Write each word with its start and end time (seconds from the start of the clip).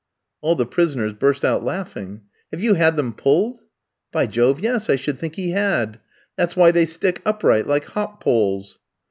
All 0.41 0.55
the 0.55 0.65
prisoners 0.65 1.13
burst 1.13 1.45
out 1.45 1.63
laughing. 1.63 2.21
"Have 2.51 2.59
you 2.59 2.73
had 2.73 2.95
them 2.97 3.13
pulled?" 3.13 3.65
"By 4.11 4.25
Jove, 4.25 4.59
yes, 4.59 4.89
I 4.89 4.95
should 4.95 5.19
think 5.19 5.35
he 5.35 5.51
had." 5.51 5.99
"That's 6.35 6.55
why 6.55 6.71
they 6.71 6.87
stick 6.87 7.21
upright, 7.23 7.67
like 7.67 7.85
hop 7.85 8.19
poles." 8.19 8.79